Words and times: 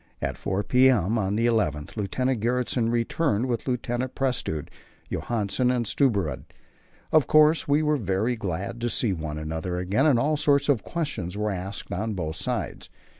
At 0.19 0.35
4 0.35 0.63
p.m. 0.63 1.19
on 1.19 1.35
the 1.35 1.45
11th 1.45 1.95
Lieutenant 1.95 2.41
Gjertsen 2.41 2.89
returned 2.89 3.45
with 3.45 3.67
Lieutenant 3.67 4.15
Prestrud, 4.15 4.69
Johansen 5.11 5.69
and 5.69 5.85
Stubberud. 5.85 6.45
Of 7.11 7.27
course 7.27 7.67
we 7.67 7.83
were 7.83 7.97
very 7.97 8.35
glad 8.35 8.81
to 8.81 8.89
see 8.89 9.13
one 9.13 9.37
another 9.37 9.77
again 9.77 10.07
and 10.07 10.17
all 10.17 10.37
sorts 10.37 10.69
of 10.69 10.83
questions 10.83 11.37
were 11.37 11.51
asked 11.51 11.91
on 11.93 12.15
both 12.15 12.37
sides. 12.37 12.89